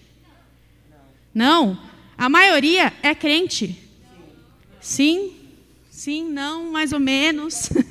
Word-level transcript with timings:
Não. 1.35 1.67
não? 1.67 1.79
A 2.19 2.29
maioria 2.29 2.93
é 3.03 3.15
crente? 3.15 3.79
Sim? 4.81 5.33
Sim, 5.91 6.29
não, 6.31 6.71
mais 6.71 6.93
ou 6.93 7.01
menos. 7.01 7.71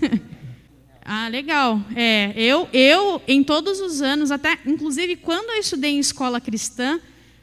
Ah, 1.08 1.28
legal. 1.28 1.80
É, 1.96 2.34
eu, 2.36 2.68
eu, 2.74 3.22
em 3.28 3.44
todos 3.44 3.80
os 3.80 4.02
anos, 4.02 4.32
até 4.32 4.58
inclusive 4.66 5.16
quando 5.16 5.52
eu 5.52 5.60
estudei 5.60 5.92
em 5.92 6.00
escola 6.00 6.42
cristã, 6.42 7.00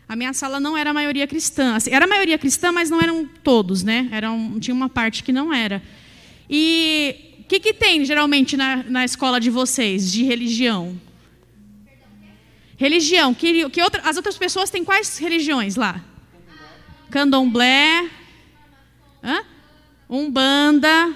a 0.09 0.17
minha 0.17 0.33
sala 0.33 0.59
não 0.59 0.77
era 0.77 0.91
a 0.91 0.93
maioria 0.93 1.29
cristã. 1.29 1.77
Assim, 1.77 1.93
era 1.93 2.05
a 2.05 2.09
maioria 2.09 2.37
cristã, 2.37 2.73
mas 2.73 2.91
não 2.91 3.01
eram 3.01 3.25
todos, 3.45 3.85
né? 3.85 4.09
Era 4.11 4.33
um, 4.33 4.59
tinha 4.59 4.75
uma 4.75 4.89
parte 4.89 5.23
que 5.23 5.33
não 5.33 5.55
era. 5.55 5.81
E 6.51 7.39
o 7.41 7.45
que, 7.45 7.61
que 7.61 7.73
tem 7.73 8.05
geralmente 8.05 8.57
na, 8.57 8.83
na 8.83 9.05
escola 9.05 9.39
de 9.39 9.49
vocês 9.49 10.11
de 10.11 10.25
religião? 10.25 11.01
Religião. 12.77 13.33
Que, 13.33 13.71
que 13.71 13.81
outra, 13.81 14.03
as 14.03 14.17
outras 14.17 14.37
pessoas 14.37 14.71
têm 14.71 14.84
quais 14.84 15.19
religiões 15.19 15.77
lá? 15.77 16.05
Candomblé, 17.11 18.11
Hã? 19.22 19.45
Umbanda, 20.11 21.15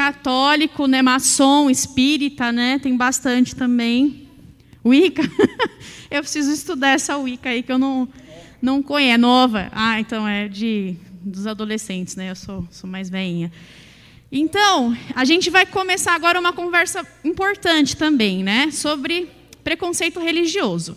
católico, 0.00 0.86
né, 0.86 1.02
maçom, 1.02 1.68
espírita, 1.68 2.50
né, 2.50 2.78
tem 2.78 2.96
bastante 2.96 3.54
também. 3.54 4.26
Wicca, 4.82 5.22
eu 6.10 6.22
preciso 6.22 6.50
estudar 6.50 6.92
essa 6.92 7.18
Wicca 7.18 7.50
aí 7.50 7.62
que 7.62 7.70
eu 7.70 7.78
não 7.78 8.08
não 8.62 8.82
conheço, 8.82 9.14
é 9.14 9.18
nova. 9.18 9.68
Ah, 9.72 10.00
então 10.00 10.26
é 10.26 10.48
de 10.48 10.96
dos 11.22 11.46
adolescentes, 11.46 12.16
né? 12.16 12.30
Eu 12.30 12.34
sou 12.34 12.66
sou 12.70 12.88
mais 12.88 13.10
velhinha. 13.10 13.52
Então, 14.32 14.96
a 15.14 15.26
gente 15.26 15.50
vai 15.50 15.66
começar 15.66 16.14
agora 16.14 16.40
uma 16.40 16.54
conversa 16.54 17.06
importante 17.22 17.94
também, 17.94 18.42
né, 18.42 18.70
sobre 18.70 19.28
preconceito 19.62 20.18
religioso. 20.18 20.96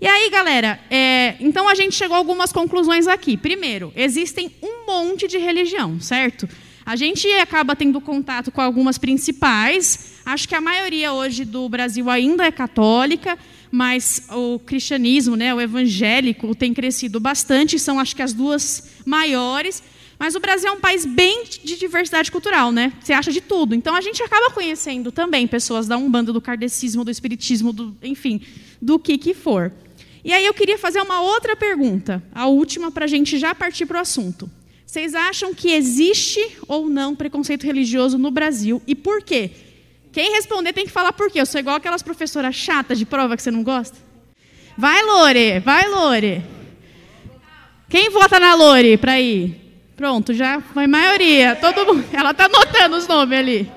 E 0.00 0.06
aí, 0.06 0.30
galera, 0.30 0.80
é, 0.88 1.34
então 1.38 1.68
a 1.68 1.74
gente 1.74 1.94
chegou 1.94 2.14
a 2.14 2.18
algumas 2.18 2.50
conclusões 2.50 3.06
aqui. 3.06 3.36
Primeiro, 3.36 3.92
existem 3.94 4.50
um 4.62 4.86
monte 4.86 5.28
de 5.28 5.36
religião, 5.36 6.00
certo? 6.00 6.48
A 6.88 6.96
gente 6.96 7.30
acaba 7.34 7.76
tendo 7.76 8.00
contato 8.00 8.50
com 8.50 8.62
algumas 8.62 8.96
principais. 8.96 10.14
Acho 10.24 10.48
que 10.48 10.54
a 10.54 10.60
maioria 10.60 11.12
hoje 11.12 11.44
do 11.44 11.68
Brasil 11.68 12.08
ainda 12.08 12.46
é 12.46 12.50
católica, 12.50 13.38
mas 13.70 14.26
o 14.30 14.58
cristianismo, 14.58 15.36
né, 15.36 15.54
o 15.54 15.60
evangélico, 15.60 16.54
tem 16.54 16.72
crescido 16.72 17.20
bastante. 17.20 17.78
São, 17.78 18.00
acho 18.00 18.16
que, 18.16 18.22
as 18.22 18.32
duas 18.32 18.88
maiores. 19.04 19.82
Mas 20.18 20.34
o 20.34 20.40
Brasil 20.40 20.70
é 20.70 20.72
um 20.72 20.80
país 20.80 21.04
bem 21.04 21.44
de 21.62 21.76
diversidade 21.76 22.32
cultural, 22.32 22.72
né? 22.72 22.90
Você 23.02 23.12
acha 23.12 23.30
de 23.30 23.42
tudo. 23.42 23.74
Então 23.74 23.94
a 23.94 24.00
gente 24.00 24.22
acaba 24.22 24.50
conhecendo 24.50 25.12
também 25.12 25.46
pessoas 25.46 25.86
da 25.86 25.98
Umbanda, 25.98 26.32
do 26.32 26.40
kardecismo, 26.40 27.04
do 27.04 27.10
espiritismo, 27.10 27.70
do, 27.70 27.94
enfim, 28.02 28.40
do 28.80 28.98
que 28.98 29.18
que 29.18 29.34
for. 29.34 29.70
E 30.24 30.32
aí 30.32 30.46
eu 30.46 30.54
queria 30.54 30.78
fazer 30.78 31.02
uma 31.02 31.20
outra 31.20 31.54
pergunta, 31.54 32.22
a 32.34 32.46
última 32.46 32.90
para 32.90 33.04
a 33.04 33.08
gente 33.08 33.38
já 33.38 33.54
partir 33.54 33.84
para 33.84 33.98
o 33.98 34.00
assunto. 34.00 34.50
Vocês 34.88 35.14
acham 35.14 35.52
que 35.52 35.70
existe 35.70 36.40
ou 36.66 36.88
não 36.88 37.14
preconceito 37.14 37.64
religioso 37.64 38.16
no 38.16 38.30
Brasil 38.30 38.80
e 38.86 38.94
por 38.94 39.22
quê? 39.22 39.50
Quem 40.10 40.32
responder 40.32 40.72
tem 40.72 40.86
que 40.86 40.90
falar 40.90 41.12
por 41.12 41.30
quê. 41.30 41.42
Eu 41.42 41.44
sou 41.44 41.60
igual 41.60 41.76
aquelas 41.76 42.02
professoras 42.02 42.54
chatas 42.54 42.98
de 42.98 43.04
prova 43.04 43.36
que 43.36 43.42
você 43.42 43.50
não 43.50 43.62
gosta. 43.62 43.98
Vai, 44.78 45.02
Lore, 45.02 45.60
vai, 45.60 45.86
Lore. 45.90 46.42
Quem 47.90 48.08
vota 48.08 48.40
na 48.40 48.54
Lore 48.54 48.96
para 48.96 49.20
ir? 49.20 49.60
Pronto, 49.94 50.32
já 50.32 50.62
foi 50.62 50.86
maioria. 50.86 51.54
Todo 51.54 51.84
mundo, 51.84 52.06
ela 52.10 52.30
está 52.30 52.46
anotando 52.46 52.96
os 52.96 53.06
nomes 53.06 53.38
ali. 53.38 53.70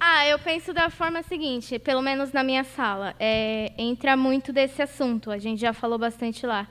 Ah, 0.00 0.26
eu 0.26 0.40
penso 0.40 0.72
da 0.72 0.90
forma 0.90 1.22
seguinte, 1.22 1.78
pelo 1.78 2.02
menos 2.02 2.32
na 2.32 2.42
minha 2.42 2.64
sala, 2.64 3.14
é, 3.20 3.70
entra 3.78 4.16
muito 4.16 4.52
desse 4.52 4.82
assunto. 4.82 5.30
A 5.30 5.38
gente 5.38 5.60
já 5.60 5.72
falou 5.72 5.96
bastante 5.96 6.44
lá 6.44 6.66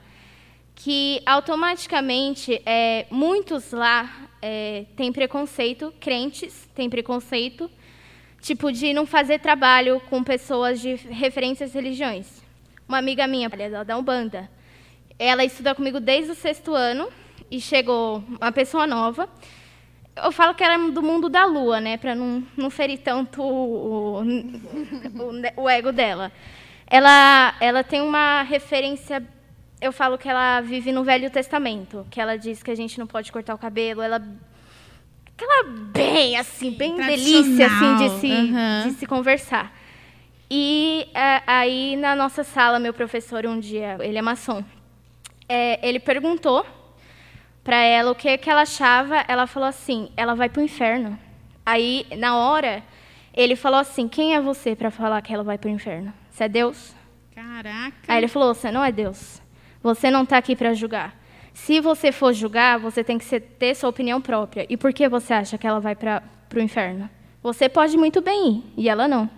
que 0.74 1.22
automaticamente 1.24 2.60
é, 2.66 3.06
muitos 3.10 3.72
lá 3.72 4.28
é, 4.42 4.84
têm 4.96 5.12
preconceito, 5.12 5.92
crentes 6.00 6.68
têm 6.74 6.90
preconceito, 6.90 7.70
tipo 8.40 8.70
de 8.70 8.92
não 8.92 9.06
fazer 9.06 9.38
trabalho 9.38 10.00
com 10.10 10.22
pessoas 10.22 10.80
de 10.80 10.94
referências 10.94 11.72
religiões. 11.72 12.42
Uma 12.86 12.98
amiga 12.98 13.26
minha, 13.26 13.48
ela 13.50 13.84
da 13.84 13.96
Umbanda, 13.96 14.50
ela 15.18 15.44
estuda 15.44 15.74
comigo 15.74 16.00
desde 16.00 16.32
o 16.32 16.34
sexto 16.34 16.74
ano 16.74 17.08
e 17.50 17.60
chegou 17.60 18.22
uma 18.40 18.52
pessoa 18.52 18.86
nova. 18.86 19.28
Eu 20.16 20.30
falo 20.30 20.54
que 20.54 20.62
ela 20.62 20.74
é 20.74 20.90
do 20.90 21.02
mundo 21.02 21.28
da 21.28 21.44
lua, 21.44 21.80
né, 21.80 21.96
para 21.96 22.14
não, 22.14 22.46
não 22.56 22.68
ferir 22.68 22.98
tanto 22.98 23.42
o, 23.42 24.20
o, 24.20 24.22
o 25.62 25.68
ego 25.68 25.92
dela. 25.92 26.30
Ela, 26.86 27.54
ela 27.60 27.82
tem 27.82 28.00
uma 28.00 28.42
referência 28.42 29.26
eu 29.84 29.92
falo 29.92 30.16
que 30.16 30.26
ela 30.26 30.62
vive 30.62 30.90
no 30.92 31.04
Velho 31.04 31.30
Testamento, 31.30 32.06
que 32.10 32.18
ela 32.18 32.38
diz 32.38 32.62
que 32.62 32.70
a 32.70 32.74
gente 32.74 32.98
não 32.98 33.06
pode 33.06 33.30
cortar 33.30 33.54
o 33.54 33.58
cabelo, 33.58 34.00
ela 34.00 34.16
aquela 35.26 35.64
bem 35.92 36.38
assim, 36.38 36.70
bem 36.70 36.96
delícia 36.96 37.66
assim 37.66 37.96
de 37.96 38.08
se, 38.18 38.26
uhum. 38.32 38.82
de 38.84 38.90
se 38.92 39.06
conversar. 39.06 39.76
E 40.50 41.06
é, 41.12 41.42
aí 41.46 41.96
na 41.96 42.16
nossa 42.16 42.42
sala, 42.42 42.78
meu 42.78 42.94
professor 42.94 43.44
um 43.44 43.60
dia, 43.60 43.98
ele 44.00 44.16
é 44.16 44.22
maçom, 44.22 44.64
é, 45.46 45.86
ele 45.86 46.00
perguntou 46.00 46.64
para 47.62 47.76
ela 47.76 48.10
o 48.10 48.14
que 48.14 48.38
que 48.38 48.48
ela 48.48 48.62
achava. 48.62 49.22
Ela 49.28 49.46
falou 49.46 49.68
assim: 49.68 50.08
ela 50.16 50.34
vai 50.34 50.48
para 50.48 50.62
o 50.62 50.64
inferno. 50.64 51.18
Aí 51.66 52.06
na 52.16 52.38
hora 52.38 52.82
ele 53.34 53.54
falou 53.54 53.80
assim: 53.80 54.08
quem 54.08 54.34
é 54.34 54.40
você 54.40 54.74
para 54.74 54.90
falar 54.90 55.20
que 55.20 55.34
ela 55.34 55.44
vai 55.44 55.58
para 55.58 55.68
o 55.68 55.70
inferno? 55.70 56.10
Você 56.30 56.44
é 56.44 56.48
Deus? 56.48 56.94
Caraca. 57.34 57.96
Aí 58.08 58.16
ele 58.16 58.28
falou: 58.28 58.54
você 58.54 58.70
não 58.70 58.82
é 58.82 58.90
Deus. 58.90 59.43
Você 59.84 60.10
não 60.10 60.22
está 60.22 60.38
aqui 60.38 60.56
para 60.56 60.72
julgar. 60.72 61.14
Se 61.52 61.78
você 61.78 62.10
for 62.10 62.32
julgar, 62.32 62.78
você 62.78 63.04
tem 63.04 63.18
que 63.18 63.38
ter 63.38 63.76
sua 63.76 63.90
opinião 63.90 64.18
própria. 64.18 64.64
E 64.66 64.78
por 64.78 64.94
que 64.94 65.06
você 65.06 65.34
acha 65.34 65.58
que 65.58 65.66
ela 65.66 65.78
vai 65.78 65.94
para 65.94 66.22
o 66.56 66.58
inferno? 66.58 67.08
Você 67.42 67.68
pode 67.68 67.94
muito 67.98 68.22
bem 68.22 68.48
ir, 68.48 68.64
e 68.78 68.88
ela 68.88 69.06
não. 69.06 69.28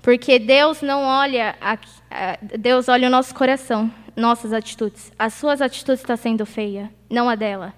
Porque 0.00 0.38
Deus 0.38 0.82
não 0.82 1.02
olha, 1.02 1.56
a, 1.60 1.72
a, 2.08 2.38
Deus 2.56 2.88
olha 2.88 3.08
o 3.08 3.10
nosso 3.10 3.34
coração. 3.34 3.90
nossas 4.14 4.52
atitudes. 4.52 5.12
As 5.18 5.34
suas 5.34 5.60
atitudes 5.60 6.00
estão 6.00 6.16
tá 6.16 6.22
sendo 6.22 6.46
feia, 6.46 6.88
não 7.10 7.28
a 7.28 7.34
dela. 7.34 7.74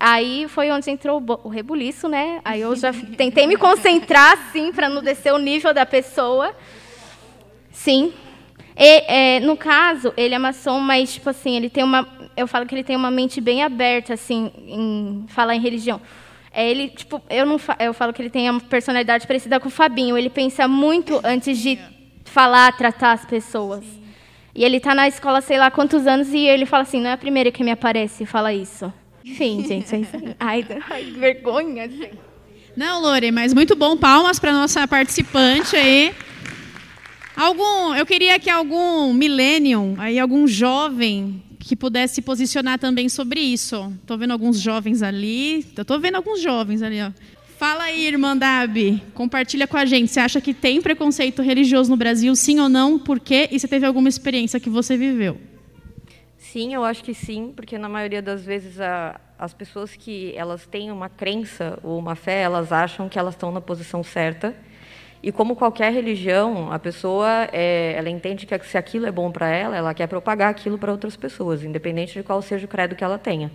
Aí 0.00 0.46
foi 0.48 0.70
onde 0.70 0.90
entrou 0.90 1.22
o 1.44 1.48
rebuliço, 1.50 2.08
né? 2.08 2.40
Aí 2.46 2.62
eu 2.62 2.74
já 2.74 2.94
tentei 3.16 3.46
me 3.46 3.56
concentrar, 3.58 4.38
sim, 4.52 4.72
para 4.72 4.88
não 4.88 5.02
descer 5.02 5.34
o 5.34 5.38
nível 5.38 5.74
da 5.74 5.84
pessoa. 5.84 6.56
Sim. 7.70 8.14
E, 8.76 9.36
é, 9.36 9.40
no 9.40 9.56
caso, 9.56 10.12
ele 10.16 10.34
é 10.34 10.38
maçom, 10.38 10.80
mas, 10.80 11.14
tipo 11.14 11.30
assim, 11.30 11.56
ele 11.56 11.68
tem 11.68 11.84
uma... 11.84 12.08
Eu 12.36 12.46
falo 12.46 12.66
que 12.66 12.74
ele 12.74 12.84
tem 12.84 12.96
uma 12.96 13.10
mente 13.10 13.40
bem 13.40 13.62
aberta, 13.62 14.14
assim, 14.14 14.50
em 14.66 15.24
falar 15.28 15.54
em 15.54 15.60
religião. 15.60 16.00
É, 16.52 16.70
ele, 16.70 16.88
tipo, 16.88 17.22
eu, 17.30 17.46
não 17.46 17.58
eu 17.78 17.94
falo 17.94 18.12
que 18.12 18.20
ele 18.20 18.30
tem 18.30 18.48
uma 18.50 18.60
personalidade 18.60 19.26
parecida 19.26 19.58
com 19.58 19.68
o 19.68 19.70
Fabinho. 19.70 20.16
Ele 20.16 20.30
pensa 20.30 20.68
muito 20.68 21.20
antes 21.24 21.58
de 21.58 21.78
falar, 22.24 22.72
tratar 22.76 23.12
as 23.12 23.24
pessoas. 23.24 23.84
Sim. 23.84 24.02
E 24.54 24.64
ele 24.64 24.76
está 24.76 24.94
na 24.94 25.08
escola, 25.08 25.40
sei 25.40 25.58
lá 25.58 25.70
quantos 25.70 26.06
anos, 26.06 26.28
e 26.28 26.46
ele 26.46 26.66
fala 26.66 26.82
assim, 26.82 27.00
não 27.00 27.10
é 27.10 27.12
a 27.14 27.18
primeira 27.18 27.50
que 27.50 27.64
me 27.64 27.70
aparece 27.70 28.24
e 28.24 28.26
fala 28.26 28.52
isso. 28.52 28.92
Enfim, 29.24 29.64
gente, 29.68 29.94
é 29.94 29.98
isso 30.00 30.16
aí. 30.16 30.36
Ai, 30.38 30.66
ai 30.90 31.04
vergonha, 31.04 31.88
gente. 31.88 32.18
Não, 32.76 33.00
Lore, 33.02 33.30
mas 33.30 33.52
muito 33.52 33.74
bom. 33.76 33.96
Palmas 33.96 34.38
para 34.38 34.52
nossa 34.52 34.86
participante 34.86 35.76
aí. 35.76 36.14
Algum, 37.36 37.94
eu 37.94 38.04
queria 38.04 38.38
que 38.38 38.50
algum 38.50 39.12
millennium, 39.12 39.94
aí 39.98 40.18
algum 40.18 40.46
jovem 40.46 41.42
que 41.58 41.76
pudesse 41.76 42.16
se 42.16 42.22
posicionar 42.22 42.78
também 42.78 43.08
sobre 43.08 43.40
isso. 43.40 43.92
Estou 44.00 44.18
vendo 44.18 44.32
alguns 44.32 44.60
jovens 44.60 45.02
ali. 45.02 45.60
Estou 45.60 45.98
vendo 45.98 46.16
alguns 46.16 46.40
jovens 46.42 46.82
ali. 46.82 47.00
Ó. 47.00 47.10
Fala 47.56 47.84
aí, 47.84 48.04
irmã 48.06 48.36
Dabi. 48.36 49.00
Compartilha 49.14 49.68
com 49.68 49.76
a 49.76 49.84
gente. 49.84 50.10
Você 50.10 50.18
acha 50.18 50.40
que 50.40 50.52
tem 50.52 50.82
preconceito 50.82 51.40
religioso 51.40 51.88
no 51.88 51.96
Brasil, 51.96 52.34
sim 52.34 52.58
ou 52.58 52.68
não? 52.68 52.98
Por 52.98 53.20
quê? 53.20 53.48
E 53.52 53.58
você 53.60 53.68
teve 53.68 53.86
alguma 53.86 54.08
experiência 54.08 54.58
que 54.58 54.68
você 54.68 54.96
viveu? 54.96 55.38
Sim, 56.36 56.74
eu 56.74 56.84
acho 56.84 57.04
que 57.04 57.14
sim, 57.14 57.52
porque 57.54 57.78
na 57.78 57.88
maioria 57.88 58.20
das 58.20 58.44
vezes 58.44 58.80
a, 58.80 59.20
as 59.38 59.54
pessoas 59.54 59.94
que 59.94 60.34
elas 60.36 60.66
têm 60.66 60.90
uma 60.90 61.08
crença 61.08 61.78
ou 61.82 61.98
uma 61.98 62.16
fé, 62.16 62.42
elas 62.42 62.72
acham 62.72 63.08
que 63.08 63.18
elas 63.18 63.34
estão 63.34 63.52
na 63.52 63.60
posição 63.60 64.02
certa. 64.02 64.54
E 65.22 65.30
como 65.30 65.54
qualquer 65.54 65.92
religião, 65.92 66.72
a 66.72 66.78
pessoa 66.78 67.48
é, 67.52 67.94
ela 67.96 68.10
entende 68.10 68.44
que 68.44 68.66
se 68.66 68.76
aquilo 68.76 69.06
é 69.06 69.12
bom 69.12 69.30
para 69.30 69.48
ela, 69.48 69.76
ela 69.76 69.94
quer 69.94 70.08
propagar 70.08 70.50
aquilo 70.50 70.76
para 70.76 70.90
outras 70.90 71.16
pessoas, 71.16 71.62
independente 71.62 72.14
de 72.14 72.22
qual 72.24 72.42
seja 72.42 72.64
o 72.66 72.68
credo 72.68 72.96
que 72.96 73.04
ela 73.04 73.18
tenha. 73.18 73.52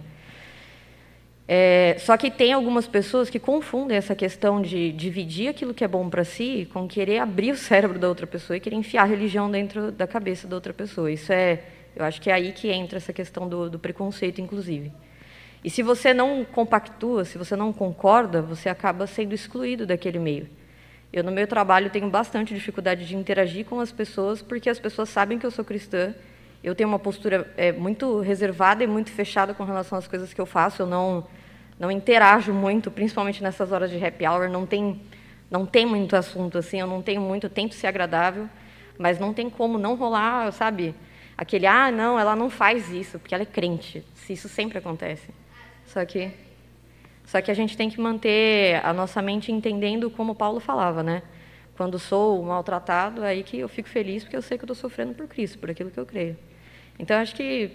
É, 1.45 1.95
só 1.99 2.15
que 2.15 2.31
tem 2.31 2.53
algumas 2.53 2.87
pessoas 2.87 3.29
que 3.29 3.39
confundem 3.39 3.97
essa 3.97 4.15
questão 4.15 4.61
de 4.61 4.91
dividir 4.91 5.49
aquilo 5.49 5.73
que 5.73 5.83
é 5.83 5.87
bom 5.87 6.09
para 6.09 6.23
si 6.23 6.69
com 6.71 6.87
querer 6.87 7.19
abrir 7.19 7.51
o 7.51 7.57
cérebro 7.57 7.99
da 7.99 8.07
outra 8.07 8.27
pessoa 8.27 8.55
e 8.55 8.59
querer 8.59 8.75
enfiar 8.75 9.03
a 9.03 9.05
religião 9.05 9.49
dentro 9.49 9.91
da 9.91 10.07
cabeça 10.07 10.47
da 10.47 10.55
outra 10.55 10.73
pessoa. 10.73 11.11
Isso 11.11 11.31
é 11.31 11.59
eu 11.97 12.05
acho 12.05 12.21
que 12.21 12.29
é 12.29 12.33
aí 12.33 12.51
que 12.51 12.69
entra 12.69 12.97
essa 12.97 13.11
questão 13.11 13.49
do, 13.49 13.71
do 13.71 13.79
preconceito, 13.79 14.39
inclusive. 14.39 14.91
E 15.63 15.69
se 15.69 15.81
você 15.81 16.13
não 16.13 16.45
compactua, 16.45 17.25
se 17.25 17.39
você 17.39 17.55
não 17.55 17.73
concorda, 17.73 18.39
você 18.39 18.69
acaba 18.69 19.07
sendo 19.07 19.33
excluído 19.33 19.83
daquele 19.83 20.19
meio. 20.19 20.47
Eu, 21.11 21.23
no 21.23 21.31
meu 21.31 21.47
trabalho, 21.47 21.89
tenho 21.89 22.09
bastante 22.09 22.53
dificuldade 22.53 23.07
de 23.07 23.15
interagir 23.15 23.65
com 23.65 23.79
as 23.79 23.91
pessoas, 23.91 24.41
porque 24.41 24.69
as 24.69 24.79
pessoas 24.79 25.09
sabem 25.09 25.39
que 25.39 25.45
eu 25.45 25.51
sou 25.51 25.63
cristã. 25.63 26.13
Eu 26.63 26.75
tenho 26.75 26.89
uma 26.89 26.99
postura 26.99 27.51
é, 27.55 27.71
muito 27.71 28.19
reservada 28.19 28.83
e 28.83 28.87
muito 28.87 29.11
fechada 29.11 29.53
com 29.53 29.63
relação 29.63 29.97
às 29.97 30.07
coisas 30.07 30.33
que 30.33 30.41
eu 30.41 30.45
faço. 30.45 30.81
Eu 30.81 30.85
não, 30.85 31.25
não 31.79 31.89
interajo 31.89 32.53
muito, 32.53 32.91
principalmente 32.91 33.41
nessas 33.41 33.71
horas 33.71 33.89
de 33.89 34.03
happy 34.03 34.27
hour. 34.27 34.49
Não 34.49 34.65
tem, 34.65 35.01
não 35.49 35.65
tem 35.65 35.85
muito 35.85 36.15
assunto 36.15 36.57
assim. 36.57 36.79
Eu 36.79 36.87
não 36.87 37.01
tenho 37.01 37.21
muito. 37.21 37.45
Eu 37.45 37.49
tento 37.49 37.73
ser 37.73 37.87
agradável, 37.87 38.49
mas 38.97 39.19
não 39.19 39.33
tem 39.33 39.49
como 39.49 39.77
não 39.77 39.95
rolar, 39.95 40.51
sabe? 40.51 40.93
aquele, 41.37 41.67
ah, 41.67 41.91
não, 41.91 42.19
ela 42.19 42.35
não 42.35 42.49
faz 42.49 42.89
isso, 42.89 43.19
porque 43.19 43.35
ela 43.35 43.43
é 43.43 43.45
crente. 43.45 44.03
Isso 44.27 44.49
sempre 44.49 44.79
acontece. 44.79 45.29
Só 45.85 46.03
que, 46.03 46.31
só 47.27 47.41
que 47.41 47.51
a 47.51 47.53
gente 47.53 47.75
tem 47.75 47.89
que 47.89 47.99
manter 47.99 48.79
a 48.85 48.93
nossa 48.93 49.21
mente 49.21 49.51
entendendo 49.51 50.09
como 50.09 50.33
Paulo 50.33 50.61
falava, 50.61 51.03
né? 51.03 51.21
Quando 51.75 51.99
sou 51.99 52.41
maltratado, 52.41 53.21
é 53.21 53.27
aí 53.31 53.43
que 53.43 53.59
eu 53.59 53.67
fico 53.67 53.89
feliz, 53.89 54.23
porque 54.23 54.37
eu 54.37 54.41
sei 54.41 54.57
que 54.57 54.63
eu 54.63 54.71
estou 54.71 54.75
sofrendo 54.75 55.13
por 55.13 55.27
Cristo, 55.27 55.59
por 55.59 55.69
aquilo 55.69 55.91
que 55.91 55.99
eu 55.99 56.05
creio. 56.05 56.37
Então, 56.97 57.19
acho 57.19 57.35
que, 57.35 57.71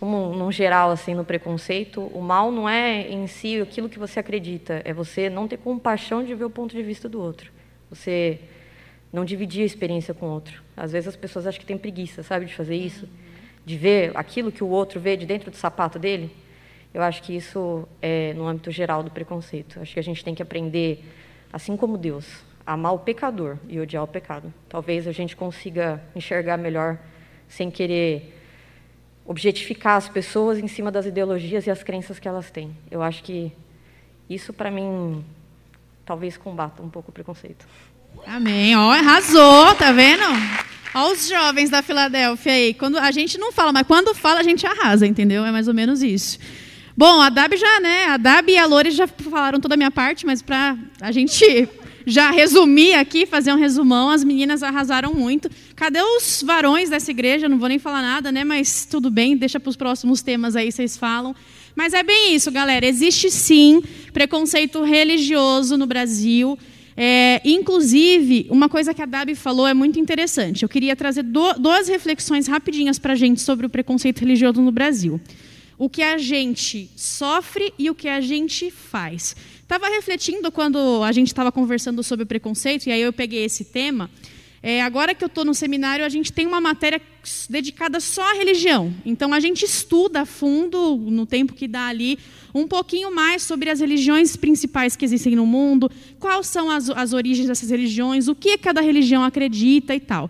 como 0.00 0.34
no 0.34 0.50
geral, 0.50 0.90
assim, 0.90 1.14
no 1.14 1.22
preconceito, 1.22 2.00
o 2.00 2.22
mal 2.22 2.50
não 2.50 2.66
é 2.66 3.06
em 3.10 3.26
si 3.26 3.60
aquilo 3.60 3.90
que 3.90 3.98
você 3.98 4.20
acredita, 4.20 4.80
é 4.82 4.92
você 4.94 5.28
não 5.28 5.46
ter 5.46 5.58
compaixão 5.58 6.24
de 6.24 6.34
ver 6.34 6.46
o 6.46 6.50
ponto 6.50 6.74
de 6.74 6.82
vista 6.82 7.10
do 7.10 7.20
outro. 7.20 7.52
Você 7.90 8.40
não 9.12 9.22
dividir 9.22 9.64
a 9.64 9.66
experiência 9.66 10.14
com 10.14 10.26
o 10.26 10.30
outro. 10.30 10.62
Às 10.74 10.92
vezes 10.92 11.08
as 11.08 11.16
pessoas 11.16 11.46
acham 11.46 11.60
que 11.60 11.66
tem 11.66 11.76
preguiça, 11.76 12.22
sabe, 12.22 12.46
de 12.46 12.54
fazer 12.54 12.76
isso, 12.76 13.06
de 13.66 13.76
ver 13.76 14.12
aquilo 14.14 14.50
que 14.50 14.64
o 14.64 14.68
outro 14.68 14.98
vê 14.98 15.14
de 15.14 15.26
dentro 15.26 15.50
do 15.50 15.56
sapato 15.58 15.98
dele. 15.98 16.34
Eu 16.92 17.02
acho 17.02 17.22
que 17.22 17.36
isso 17.36 17.86
é 18.00 18.32
no 18.34 18.46
âmbito 18.46 18.70
geral 18.70 19.02
do 19.02 19.10
preconceito. 19.10 19.80
Acho 19.80 19.94
que 19.94 20.00
a 20.00 20.02
gente 20.02 20.24
tem 20.24 20.34
que 20.34 20.42
aprender, 20.42 21.04
assim 21.52 21.76
como 21.76 21.98
Deus, 21.98 22.26
a 22.66 22.72
amar 22.72 22.94
o 22.94 22.98
pecador 22.98 23.58
e 23.68 23.78
odiar 23.78 24.02
o 24.02 24.08
pecado. 24.08 24.52
Talvez 24.68 25.06
a 25.06 25.12
gente 25.12 25.36
consiga 25.36 26.02
enxergar 26.14 26.56
melhor 26.56 26.98
sem 27.48 27.70
querer 27.70 28.34
objetificar 29.24 29.96
as 29.96 30.08
pessoas 30.08 30.58
em 30.58 30.66
cima 30.66 30.90
das 30.90 31.04
ideologias 31.04 31.66
e 31.66 31.70
as 31.70 31.82
crenças 31.82 32.18
que 32.18 32.26
elas 32.26 32.50
têm. 32.50 32.74
Eu 32.90 33.02
acho 33.02 33.22
que 33.22 33.52
isso, 34.28 34.52
para 34.52 34.70
mim, 34.70 35.24
talvez 36.04 36.36
combata 36.36 36.82
um 36.82 36.88
pouco 36.88 37.10
o 37.10 37.12
preconceito. 37.12 37.66
Amém. 38.26 38.74
Ó, 38.76 38.90
arrasou, 38.90 39.74
tá 39.74 39.92
vendo? 39.92 40.22
Ó 40.94 41.12
os 41.12 41.28
jovens 41.28 41.70
da 41.70 41.82
Filadélfia 41.82 42.52
aí. 42.52 42.74
Quando 42.74 42.98
a 42.98 43.10
gente 43.10 43.38
não 43.38 43.52
fala, 43.52 43.72
mas 43.72 43.86
quando 43.86 44.14
fala 44.14 44.40
a 44.40 44.42
gente 44.42 44.66
arrasa, 44.66 45.06
entendeu? 45.06 45.44
É 45.44 45.52
mais 45.52 45.68
ou 45.68 45.74
menos 45.74 46.02
isso. 46.02 46.38
Bom, 46.98 47.20
a 47.20 47.28
Dab 47.28 47.56
já, 47.56 47.78
né? 47.78 48.06
A 48.06 48.16
Dab 48.16 48.50
e 48.50 48.58
a 48.58 48.66
Lore 48.66 48.90
já 48.90 49.06
falaram 49.06 49.60
toda 49.60 49.74
a 49.74 49.76
minha 49.76 49.88
parte, 49.88 50.26
mas 50.26 50.42
para 50.42 50.76
a 51.00 51.12
gente 51.12 51.68
já 52.04 52.32
resumir 52.32 52.94
aqui, 52.94 53.24
fazer 53.24 53.52
um 53.52 53.56
resumão, 53.56 54.10
as 54.10 54.24
meninas 54.24 54.64
arrasaram 54.64 55.14
muito. 55.14 55.48
Cadê 55.76 56.00
os 56.02 56.42
varões 56.44 56.90
dessa 56.90 57.12
igreja? 57.12 57.48
Não 57.48 57.56
vou 57.56 57.68
nem 57.68 57.78
falar 57.78 58.02
nada, 58.02 58.32
né? 58.32 58.42
Mas 58.42 58.84
tudo 58.84 59.10
bem, 59.12 59.36
deixa 59.36 59.60
para 59.60 59.70
os 59.70 59.76
próximos 59.76 60.22
temas 60.22 60.56
aí, 60.56 60.72
vocês 60.72 60.96
falam. 60.96 61.36
Mas 61.76 61.94
é 61.94 62.02
bem 62.02 62.34
isso, 62.34 62.50
galera. 62.50 62.84
Existe 62.84 63.30
sim 63.30 63.80
preconceito 64.12 64.82
religioso 64.82 65.76
no 65.76 65.86
Brasil. 65.86 66.58
É, 66.96 67.40
inclusive, 67.44 68.48
uma 68.50 68.68
coisa 68.68 68.92
que 68.92 69.00
a 69.00 69.06
Dabi 69.06 69.36
falou 69.36 69.68
é 69.68 69.72
muito 69.72 70.00
interessante. 70.00 70.64
Eu 70.64 70.68
queria 70.68 70.96
trazer 70.96 71.22
do, 71.22 71.52
duas 71.60 71.86
reflexões 71.86 72.48
rapidinhas 72.48 72.98
para 72.98 73.12
a 73.12 73.16
gente 73.16 73.40
sobre 73.40 73.66
o 73.66 73.70
preconceito 73.70 74.18
religioso 74.18 74.60
no 74.60 74.72
Brasil. 74.72 75.20
O 75.78 75.88
que 75.88 76.02
a 76.02 76.18
gente 76.18 76.90
sofre 76.96 77.72
e 77.78 77.88
o 77.88 77.94
que 77.94 78.08
a 78.08 78.20
gente 78.20 78.70
faz. 78.70 79.36
Estava 79.62 79.88
refletindo 79.88 80.50
quando 80.50 81.02
a 81.04 81.12
gente 81.12 81.28
estava 81.28 81.52
conversando 81.52 82.02
sobre 82.02 82.26
preconceito, 82.26 82.88
e 82.88 82.92
aí 82.92 83.00
eu 83.00 83.12
peguei 83.12 83.44
esse 83.44 83.64
tema. 83.64 84.10
É, 84.62 84.82
agora 84.82 85.14
que 85.14 85.22
eu 85.22 85.28
estou 85.28 85.44
no 85.44 85.54
seminário, 85.54 86.04
a 86.04 86.08
gente 86.08 86.32
tem 86.32 86.46
uma 86.46 86.60
matéria 86.60 87.00
dedicada 87.48 88.00
só 88.00 88.22
à 88.22 88.34
religião. 88.34 88.92
Então, 89.06 89.32
a 89.32 89.38
gente 89.38 89.64
estuda 89.64 90.22
a 90.22 90.26
fundo, 90.26 90.96
no 90.96 91.24
tempo 91.24 91.54
que 91.54 91.68
dá 91.68 91.86
ali, 91.86 92.18
um 92.52 92.66
pouquinho 92.66 93.14
mais 93.14 93.42
sobre 93.42 93.70
as 93.70 93.78
religiões 93.78 94.36
principais 94.36 94.96
que 94.96 95.04
existem 95.04 95.36
no 95.36 95.46
mundo, 95.46 95.90
quais 96.18 96.48
são 96.48 96.70
as, 96.70 96.90
as 96.90 97.12
origens 97.12 97.46
dessas 97.46 97.70
religiões, 97.70 98.26
o 98.26 98.34
que 98.34 98.58
cada 98.58 98.80
religião 98.80 99.22
acredita 99.22 99.94
e 99.94 100.00
tal. 100.00 100.28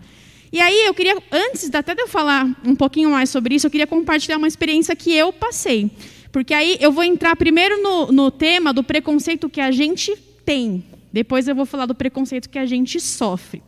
E 0.51 0.59
aí, 0.59 0.85
eu 0.85 0.93
queria, 0.93 1.15
antes 1.31 1.73
até 1.73 1.93
de 1.93 2.01
eu 2.01 2.07
falar 2.07 2.45
um 2.65 2.75
pouquinho 2.75 3.11
mais 3.11 3.29
sobre 3.29 3.55
isso, 3.55 3.67
eu 3.67 3.71
queria 3.71 3.87
compartilhar 3.87 4.37
uma 4.37 4.47
experiência 4.47 4.95
que 4.95 5.13
eu 5.13 5.31
passei. 5.31 5.91
Porque 6.31 6.53
aí 6.53 6.77
eu 6.79 6.91
vou 6.91 7.03
entrar 7.03 7.35
primeiro 7.35 7.81
no, 7.81 8.11
no 8.11 8.31
tema 8.31 8.71
do 8.73 8.83
preconceito 8.83 9.49
que 9.49 9.61
a 9.61 9.71
gente 9.71 10.15
tem. 10.45 10.83
Depois 11.11 11.47
eu 11.47 11.55
vou 11.55 11.65
falar 11.65 11.85
do 11.85 11.95
preconceito 11.95 12.49
que 12.49 12.59
a 12.59 12.65
gente 12.65 12.99
sofre. 12.99 13.61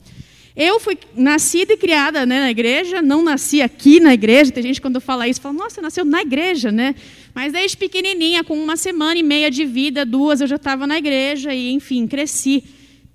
Eu 0.55 0.79
fui 0.79 0.97
nascida 1.15 1.73
e 1.73 1.77
criada 1.77 2.25
né, 2.25 2.41
na 2.41 2.51
igreja, 2.51 3.01
não 3.01 3.23
nasci 3.23 3.61
aqui 3.61 3.99
na 3.99 4.13
igreja. 4.13 4.51
Tem 4.51 4.61
gente 4.61 4.81
quando 4.81 4.99
fala 4.99 5.27
isso, 5.27 5.39
fala, 5.39 5.55
nossa, 5.55 5.81
nasceu 5.81 6.03
na 6.03 6.21
igreja, 6.21 6.71
né? 6.71 6.93
Mas 7.33 7.53
desde 7.53 7.77
pequenininha, 7.77 8.43
com 8.43 8.61
uma 8.61 8.75
semana 8.75 9.17
e 9.17 9.23
meia 9.23 9.49
de 9.49 9.65
vida, 9.65 10.05
duas, 10.05 10.41
eu 10.41 10.47
já 10.47 10.57
estava 10.57 10.85
na 10.85 10.97
igreja 10.97 11.53
e, 11.53 11.71
enfim, 11.71 12.05
cresci. 12.05 12.63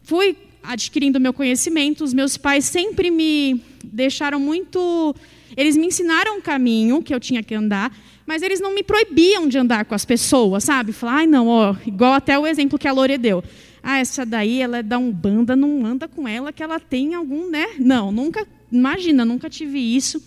Fui 0.03 0.35
adquirindo 0.67 1.21
meu 1.21 1.33
conhecimento. 1.33 2.05
Os 2.05 2.13
meus 2.13 2.37
pais 2.37 2.65
sempre 2.65 3.11
me 3.11 3.63
deixaram 3.85 4.41
muito. 4.41 5.15
Eles 5.57 5.77
me 5.77 5.87
ensinaram 5.87 6.39
um 6.39 6.41
caminho 6.41 7.03
que 7.03 7.15
eu 7.15 7.21
tinha 7.21 7.43
que 7.43 7.55
andar, 7.55 7.97
mas 8.27 8.43
eles 8.43 8.61
não 8.61 8.75
me 8.75 8.83
proibiam 8.83 9.49
de 9.49 9.59
andar 9.59 9.85
com 9.85 9.95
as 9.95 10.05
pessoas, 10.05 10.65
sabe? 10.65 10.93
Falar, 10.93 11.19
ai, 11.19 11.27
não, 11.27 11.47
ó, 11.49 11.75
igual 11.87 12.13
até 12.13 12.39
o 12.39 12.47
exemplo 12.47 12.79
que 12.79 12.89
a 12.89 12.93
Lore 12.93 13.17
deu 13.17 13.43
ah, 13.89 14.01
essa 14.01 14.27
daí 14.27 14.61
ela 14.61 14.79
é 14.79 14.83
da 14.83 14.99
Umbanda, 14.99 15.55
não 15.55 15.87
anda 15.87 16.09
com 16.09 16.27
ela 16.27 16.53
que 16.53 16.61
ela 16.61 16.81
tem 16.81 17.15
algum, 17.15 17.49
né? 17.49 17.77
Não, 17.79 18.11
nunca, 18.11 18.45
imagina, 18.71 19.25
nunca 19.25 19.49
tive 19.49 19.79
isso. 19.79 20.21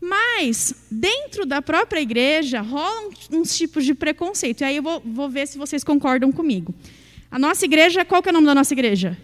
Mas, 0.00 0.86
dentro 0.88 1.44
da 1.44 1.60
própria 1.60 2.00
igreja, 2.00 2.60
rolam 2.60 3.10
uns 3.32 3.56
tipos 3.56 3.84
de 3.84 3.92
preconceito. 3.92 4.60
E 4.60 4.64
aí 4.64 4.76
eu 4.76 4.84
vou, 4.84 5.02
vou 5.04 5.28
ver 5.28 5.48
se 5.48 5.58
vocês 5.58 5.82
concordam 5.82 6.30
comigo. 6.30 6.72
A 7.28 7.40
nossa 7.40 7.64
igreja, 7.64 8.04
qual 8.04 8.22
que 8.22 8.28
é 8.28 8.30
o 8.30 8.34
nome 8.34 8.46
da 8.46 8.54
nossa 8.54 8.72
igreja? 8.72 9.18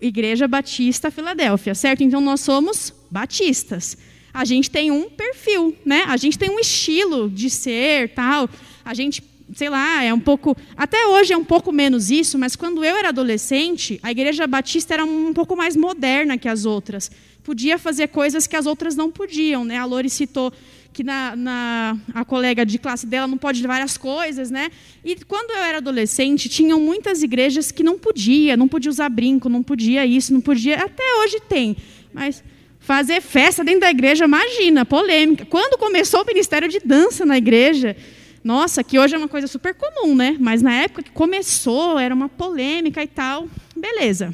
Igreja 0.00 0.46
Batista 0.46 1.10
Filadélfia, 1.10 1.74
certo? 1.74 2.02
Então 2.02 2.20
nós 2.20 2.40
somos 2.40 2.92
batistas. 3.10 3.96
a 4.32 4.44
gente 4.44 4.68
tem 4.70 4.90
um 4.90 5.08
perfil, 5.08 5.76
né? 5.84 6.04
A 6.08 6.16
gente 6.16 6.36
tem 6.36 6.50
um 6.50 6.58
estilo 6.58 7.30
de 7.30 7.48
ser, 7.48 8.10
tal. 8.10 8.50
A 8.84 8.92
gente, 8.92 9.22
sei 9.54 9.68
lá, 9.68 10.02
é 10.02 10.12
um 10.12 10.18
pouco, 10.18 10.56
até 10.76 11.06
hoje 11.06 11.32
é 11.32 11.36
um 11.36 11.44
pouco 11.44 11.70
menos 11.70 12.10
isso, 12.10 12.36
mas 12.36 12.56
quando 12.56 12.84
eu 12.84 12.96
era 12.96 13.10
adolescente, 13.10 14.00
a 14.02 14.10
Igreja 14.10 14.46
Batista 14.46 14.94
era 14.94 15.04
um 15.04 15.32
pouco 15.32 15.56
mais 15.56 15.76
moderna 15.76 16.36
que 16.36 16.48
as 16.48 16.64
outras. 16.64 17.10
Podia 17.44 17.78
fazer 17.78 18.08
coisas 18.08 18.46
que 18.46 18.56
as 18.56 18.66
outras 18.66 18.96
não 18.96 19.10
podiam, 19.10 19.64
né? 19.64 19.78
A 19.78 19.84
Lori 19.84 20.10
citou 20.10 20.52
que 20.94 21.02
na, 21.02 21.34
na, 21.34 21.98
a 22.14 22.24
colega 22.24 22.64
de 22.64 22.78
classe 22.78 23.04
dela 23.04 23.26
não 23.26 23.36
pode 23.36 23.60
várias 23.66 23.98
coisas, 23.98 24.48
né? 24.48 24.70
E 25.04 25.16
quando 25.16 25.50
eu 25.50 25.56
era 25.56 25.78
adolescente, 25.78 26.48
tinham 26.48 26.80
muitas 26.80 27.20
igrejas 27.20 27.72
que 27.72 27.82
não 27.82 27.98
podia, 27.98 28.56
não 28.56 28.68
podia 28.68 28.90
usar 28.90 29.08
brinco, 29.08 29.48
não 29.48 29.62
podia 29.62 30.06
isso, 30.06 30.32
não 30.32 30.40
podia. 30.40 30.76
Até 30.76 31.02
hoje 31.20 31.40
tem, 31.48 31.76
mas 32.12 32.44
fazer 32.78 33.20
festa 33.20 33.64
dentro 33.64 33.80
da 33.80 33.90
igreja, 33.90 34.24
imagina, 34.24 34.84
polêmica. 34.84 35.44
Quando 35.44 35.76
começou 35.76 36.22
o 36.22 36.26
ministério 36.26 36.68
de 36.68 36.78
dança 36.78 37.26
na 37.26 37.36
igreja, 37.36 37.96
nossa, 38.44 38.84
que 38.84 38.96
hoje 38.96 39.16
é 39.16 39.18
uma 39.18 39.28
coisa 39.28 39.48
super 39.48 39.74
comum, 39.74 40.14
né? 40.14 40.36
Mas 40.38 40.62
na 40.62 40.74
época 40.74 41.02
que 41.02 41.10
começou, 41.10 41.98
era 41.98 42.14
uma 42.14 42.28
polêmica 42.28 43.02
e 43.02 43.08
tal. 43.08 43.48
Beleza. 43.76 44.32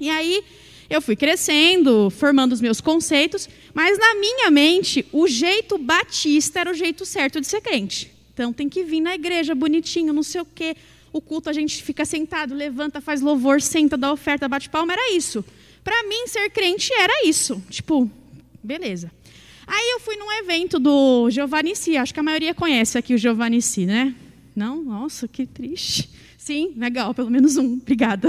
E 0.00 0.10
aí 0.10 0.42
eu 0.88 1.00
fui 1.00 1.16
crescendo, 1.16 2.10
formando 2.10 2.52
os 2.52 2.60
meus 2.60 2.80
conceitos, 2.80 3.48
mas 3.72 3.98
na 3.98 4.14
minha 4.14 4.50
mente, 4.50 5.06
o 5.12 5.26
jeito 5.26 5.78
batista 5.78 6.60
era 6.60 6.70
o 6.70 6.74
jeito 6.74 7.04
certo 7.04 7.40
de 7.40 7.46
ser 7.46 7.60
crente. 7.60 8.10
Então 8.32 8.52
tem 8.52 8.68
que 8.68 8.82
vir 8.82 9.00
na 9.00 9.14
igreja 9.14 9.54
bonitinho, 9.54 10.12
não 10.12 10.22
sei 10.22 10.40
o 10.40 10.44
quê. 10.44 10.76
O 11.12 11.20
culto 11.20 11.48
a 11.48 11.52
gente 11.52 11.82
fica 11.82 12.04
sentado, 12.04 12.54
levanta, 12.54 13.00
faz 13.00 13.20
louvor, 13.20 13.62
senta, 13.62 13.96
dá 13.96 14.12
oferta, 14.12 14.48
bate 14.48 14.68
palma, 14.68 14.92
era 14.92 15.12
isso. 15.14 15.44
Para 15.84 16.02
mim, 16.04 16.26
ser 16.26 16.50
crente 16.50 16.92
era 16.92 17.26
isso. 17.26 17.62
Tipo, 17.70 18.10
beleza. 18.62 19.12
Aí 19.66 19.92
eu 19.92 20.00
fui 20.00 20.16
num 20.16 20.30
evento 20.32 20.78
do 20.78 21.30
Giovannici, 21.30 21.96
acho 21.96 22.12
que 22.12 22.20
a 22.20 22.22
maioria 22.22 22.54
conhece 22.54 22.98
aqui 22.98 23.14
o 23.14 23.18
Giovannici, 23.18 23.86
né? 23.86 24.14
Não? 24.54 24.82
Nossa, 24.82 25.26
que 25.26 25.46
triste. 25.46 26.10
Sim, 26.38 26.74
legal, 26.76 27.14
pelo 27.14 27.30
menos 27.30 27.56
um, 27.56 27.74
obrigada. 27.74 28.28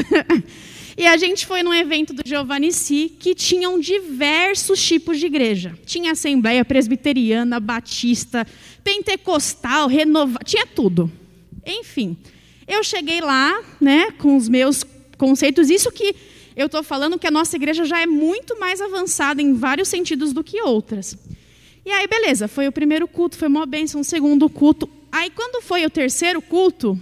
e 0.97 1.05
a 1.05 1.17
gente 1.17 1.45
foi 1.45 1.61
num 1.61 1.73
evento 1.73 2.13
do 2.13 2.21
Giovannici 2.25 3.11
que 3.19 3.35
tinham 3.35 3.79
diversos 3.79 4.81
tipos 4.81 5.19
de 5.19 5.25
igreja. 5.25 5.77
Tinha 5.85 6.13
assembleia 6.13 6.63
presbiteriana, 6.63 7.59
batista, 7.59 8.47
pentecostal, 8.83 9.87
renovada, 9.87 10.43
tinha 10.45 10.65
tudo. 10.65 11.11
Enfim, 11.65 12.17
eu 12.67 12.83
cheguei 12.83 13.21
lá, 13.21 13.61
né, 13.79 14.11
com 14.11 14.35
os 14.35 14.49
meus 14.49 14.83
conceitos, 15.17 15.69
isso 15.69 15.91
que 15.91 16.15
eu 16.55 16.67
estou 16.67 16.81
falando 16.81 17.19
que 17.19 17.27
a 17.27 17.31
nossa 17.31 17.55
igreja 17.55 17.83
já 17.83 17.99
é 18.01 18.05
muito 18.05 18.57
mais 18.59 18.79
avançada 18.79 19.41
em 19.41 19.53
vários 19.53 19.89
sentidos 19.89 20.31
do 20.31 20.43
que 20.43 20.61
outras. 20.61 21.17
E 21.85 21.91
aí, 21.91 22.07
beleza, 22.07 22.47
foi 22.47 22.67
o 22.67 22.71
primeiro 22.71 23.07
culto, 23.07 23.37
foi 23.37 23.47
uma 23.47 23.65
bênção, 23.65 24.01
o 24.01 24.03
segundo 24.03 24.49
culto. 24.49 24.89
Aí, 25.15 25.29
quando 25.29 25.61
foi 25.61 25.85
o 25.85 25.89
terceiro 25.89 26.41
culto, 26.41 26.99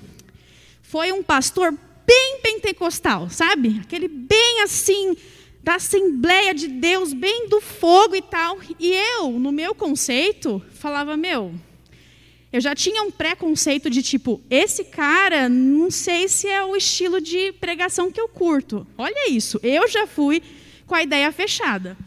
foi 0.84 1.12
um 1.12 1.24
pastor 1.24 1.75
bem 2.05 2.39
pentecostal, 2.43 3.27
sabe? 3.27 3.82
Aquele 3.82 4.08
bem 4.08 4.62
assim, 4.62 5.17
da 5.63 5.77
Assembleia 5.77 6.53
de 6.53 6.67
Deus, 6.67 7.12
bem 7.12 7.50
do 7.50 7.60
fogo 7.60 8.15
e 8.15 8.22
tal. 8.22 8.60
E 8.79 8.93
eu, 8.93 9.32
no 9.32 9.51
meu 9.51 9.74
conceito, 9.74 10.62
falava: 10.75 11.17
meu, 11.17 11.55
eu 12.51 12.62
já 12.62 12.75
tinha 12.75 13.01
um 13.01 13.10
preconceito 13.10 13.89
de 13.89 14.03
tipo, 14.03 14.39
esse 14.48 14.84
cara, 14.84 15.50
não 15.50 15.89
sei 15.89 16.27
se 16.27 16.48
é 16.48 16.63
o 16.63 16.75
estilo 16.75 17.20
de 17.20 17.51
pregação 17.53 18.12
que 18.12 18.22
eu 18.22 18.29
curto. 18.29 18.86
Olha 18.96 19.27
isso, 19.32 19.60
eu 19.63 19.88
já 19.88 20.05
fui 20.05 20.39
com 20.86 20.93
a 20.93 21.01
ideia 21.01 21.32
fechada. 21.32 21.98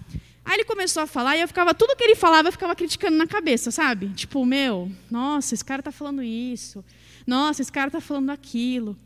Aí 0.46 0.54
ele 0.54 0.64
começou 0.64 1.02
a 1.02 1.08
falar 1.08 1.36
e 1.36 1.40
eu 1.40 1.48
ficava, 1.48 1.74
tudo 1.74 1.96
que 1.96 2.04
ele 2.04 2.14
falava, 2.14 2.46
eu 2.46 2.52
ficava 2.52 2.76
criticando 2.76 3.16
na 3.16 3.26
cabeça, 3.26 3.72
sabe? 3.72 4.10
Tipo, 4.10 4.46
meu, 4.46 4.88
nossa, 5.10 5.54
esse 5.54 5.64
cara 5.64 5.80
está 5.80 5.90
falando 5.90 6.22
isso. 6.22 6.84
Nossa, 7.26 7.62
esse 7.62 7.72
cara 7.72 7.88
está 7.88 8.00
falando 8.00 8.30
aquilo. 8.30 8.92
O 8.92 8.96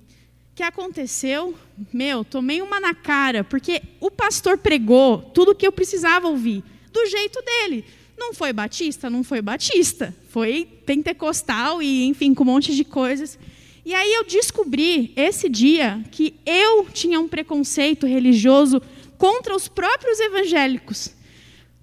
que 0.54 0.62
aconteceu? 0.62 1.54
Meu, 1.90 2.22
tomei 2.26 2.60
uma 2.60 2.78
na 2.78 2.94
cara, 2.94 3.42
porque 3.42 3.80
o 4.00 4.10
pastor 4.10 4.58
pregou 4.58 5.22
tudo 5.32 5.54
que 5.54 5.66
eu 5.66 5.72
precisava 5.72 6.28
ouvir, 6.28 6.62
do 6.92 7.06
jeito 7.06 7.40
dele. 7.40 7.86
Não 8.18 8.34
foi 8.34 8.52
batista? 8.52 9.08
Não 9.08 9.24
foi 9.24 9.40
batista. 9.40 10.14
Foi 10.28 10.68
pentecostal 10.84 11.80
e, 11.82 12.04
enfim, 12.04 12.34
com 12.34 12.44
um 12.44 12.48
monte 12.48 12.76
de 12.76 12.84
coisas. 12.84 13.38
E 13.82 13.94
aí 13.94 14.12
eu 14.12 14.24
descobri 14.24 15.14
esse 15.16 15.48
dia 15.48 16.04
que 16.10 16.34
eu 16.44 16.84
tinha 16.92 17.18
um 17.18 17.26
preconceito 17.26 18.06
religioso 18.06 18.82
contra 19.16 19.56
os 19.56 19.68
próprios 19.68 20.20
evangélicos. 20.20 21.18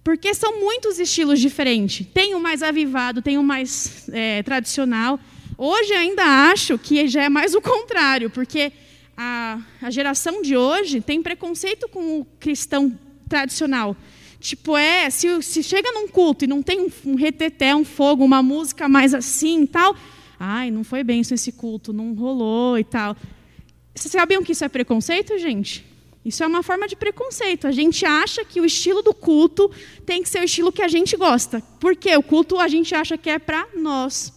Porque 0.07 0.33
são 0.33 0.57
muitos 0.57 0.99
estilos 0.99 1.37
diferentes. 1.37 2.07
Tem 2.13 2.33
o 2.33 2.39
mais 2.39 2.63
avivado, 2.63 3.21
tem 3.21 3.37
o 3.37 3.43
mais 3.43 4.07
é, 4.13 4.41
tradicional. 4.41 5.19
Hoje 5.57 5.91
ainda 5.91 6.23
acho 6.49 6.77
que 6.77 7.09
já 7.09 7.23
é 7.23 7.27
mais 7.27 7.53
o 7.53 7.59
contrário, 7.59 8.29
porque 8.29 8.71
a, 9.17 9.59
a 9.81 9.91
geração 9.91 10.41
de 10.41 10.55
hoje 10.55 11.01
tem 11.01 11.21
preconceito 11.21 11.89
com 11.89 12.21
o 12.21 12.25
cristão 12.39 12.97
tradicional. 13.27 13.97
Tipo, 14.39 14.77
é, 14.77 15.09
se, 15.09 15.43
se 15.43 15.61
chega 15.61 15.91
num 15.91 16.07
culto 16.07 16.45
e 16.45 16.47
não 16.47 16.63
tem 16.63 16.79
um, 16.79 16.89
um 17.05 17.15
reteté, 17.15 17.75
um 17.75 17.83
fogo, 17.83 18.23
uma 18.23 18.41
música 18.41 18.87
mais 18.87 19.13
assim 19.13 19.63
e 19.63 19.67
tal, 19.67 19.93
ai, 20.39 20.71
não 20.71 20.85
foi 20.85 21.03
bem 21.03 21.19
esse 21.19 21.51
culto, 21.51 21.91
não 21.91 22.13
rolou 22.13 22.79
e 22.79 22.83
tal. 22.85 23.13
Vocês 23.93 24.13
sabiam 24.13 24.41
que 24.41 24.53
isso 24.53 24.63
é 24.63 24.69
preconceito, 24.69 25.37
gente? 25.37 25.85
Isso 26.27 26.43
é 26.43 26.47
uma 26.47 26.61
forma 26.61 26.89
de 26.89 26.95
preconceito. 26.97 27.67
A 27.67 27.71
gente 27.71 28.05
acha 28.05 28.43
que 28.43 28.59
o 28.59 28.65
estilo 28.65 29.01
do 29.01 29.13
culto 29.13 29.71
tem 30.05 30.21
que 30.21 30.27
ser 30.27 30.41
o 30.41 30.43
estilo 30.43 30.73
que 30.73 30.81
a 30.81 30.87
gente 30.89 31.15
gosta. 31.15 31.63
Porque 31.79 32.13
o 32.17 32.21
culto 32.21 32.59
a 32.59 32.67
gente 32.67 32.93
acha 32.93 33.17
que 33.17 33.29
é 33.29 33.39
para 33.39 33.65
nós. 33.73 34.33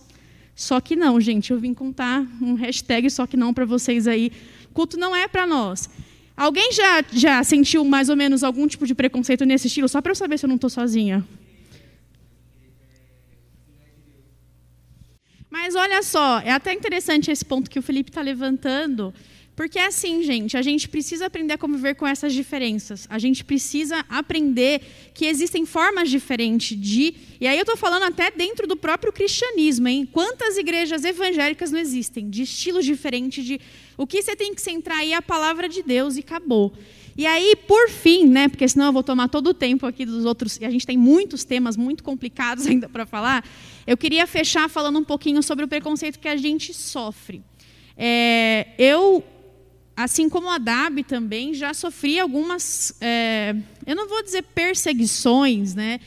Só 0.54 0.80
que 0.80 0.94
não, 0.94 1.20
gente. 1.20 1.50
Eu 1.50 1.59
vim 1.59 1.75
contar 1.75 2.25
um 2.40 2.54
hashtag 2.54 3.11
só 3.11 3.26
que 3.26 3.37
não 3.37 3.52
para 3.52 3.64
vocês 3.64 4.06
aí. 4.06 4.30
Culto 4.73 4.97
não 4.97 5.16
é 5.16 5.26
para 5.26 5.49
nós. 5.49 5.90
Alguém 6.37 6.70
já, 6.73 7.04
já 7.11 7.42
sentiu 7.42 7.85
mais 7.85 8.09
ou 8.09 8.14
menos 8.14 8.44
algum 8.44 8.68
tipo 8.68 8.87
de 8.87 8.94
preconceito 8.94 9.44
nesse 9.44 9.66
estilo? 9.66 9.88
Só 9.88 10.00
para 10.00 10.12
eu 10.12 10.16
saber 10.16 10.38
se 10.38 10.44
eu 10.47 10.49
não 10.49 10.54
estou 10.54 10.70
sozinha. 10.70 11.26
Mas 15.50 15.75
olha 15.75 16.04
só, 16.04 16.38
é 16.38 16.52
até 16.52 16.73
interessante 16.73 17.32
esse 17.32 17.44
ponto 17.44 17.68
que 17.68 17.80
o 17.80 17.82
Felipe 17.82 18.11
está 18.11 18.23
levantando, 18.23 19.12
porque 19.57 19.78
é 19.78 19.87
assim, 19.87 20.23
gente, 20.23 20.57
a 20.57 20.62
gente 20.62 20.88
precisa 20.88 21.26
aprender 21.26 21.54
a 21.54 21.59
conviver 21.59 21.95
com 21.95 22.07
essas 22.07 22.33
diferenças. 22.33 23.07
A 23.11 23.19
gente 23.19 23.45
precisa 23.45 24.04
aprender 24.09 24.80
que 25.12 25.26
existem 25.26 25.66
formas 25.66 26.09
diferentes 26.09 26.78
de. 26.80 27.14
E 27.38 27.47
aí 27.47 27.59
eu 27.59 27.62
estou 27.62 27.76
falando 27.76 28.04
até 28.04 28.30
dentro 28.30 28.66
do 28.66 28.75
próprio 28.76 29.12
cristianismo, 29.12 29.87
hein? 29.87 30.09
Quantas 30.11 30.57
igrejas 30.57 31.04
evangélicas 31.04 31.71
não 31.71 31.78
existem? 31.78 32.30
De 32.30 32.42
estilos 32.42 32.87
diferentes, 32.87 33.45
de. 33.45 33.61
O 33.99 34.07
que 34.07 34.23
você 34.23 34.35
tem 34.35 34.54
que 34.54 34.62
centrar 34.62 34.99
aí 34.99 35.12
é 35.12 35.16
a 35.16 35.23
palavra 35.23 35.69
de 35.69 35.83
Deus 35.83 36.16
e 36.16 36.21
acabou. 36.21 36.73
E 37.16 37.26
aí, 37.26 37.54
por 37.54 37.90
fim, 37.90 38.26
né, 38.26 38.49
porque 38.49 38.66
senão 38.66 38.87
eu 38.87 38.92
vou 38.95 39.02
tomar 39.02 39.28
todo 39.28 39.49
o 39.49 39.54
tempo 39.54 39.85
aqui 39.85 40.07
dos 40.07 40.25
outros, 40.25 40.57
e 40.59 40.64
a 40.64 40.71
gente 40.71 40.87
tem 40.87 40.97
muitos 40.97 41.45
temas 41.45 41.76
muito 41.76 42.02
complicados 42.02 42.64
ainda 42.66 42.88
para 42.88 43.04
falar, 43.04 43.45
eu 43.87 43.95
queria 43.95 44.26
fechar 44.26 44.71
falando 44.71 44.99
um 44.99 45.04
pouquinho 45.04 45.42
sobre 45.42 45.66
o 45.66 45.69
preconceito 45.69 46.19
que 46.19 46.28
a 46.28 46.37
gente 46.37 46.73
sofre. 46.73 47.42
É, 47.95 48.69
eu 48.78 49.23
assim 49.97 50.28
como 50.28 50.49
a 50.49 50.59
DAB 50.59 51.04
também, 51.04 51.54
já 51.54 51.75
sofri 51.75 52.18
algumas, 52.18 52.94
é, 53.00 53.54
eu 53.87 53.94
não 53.94 54.09
vou 54.09 54.23
dizer 54.23 54.42
perseguições, 54.42 55.75
né, 55.75 56.00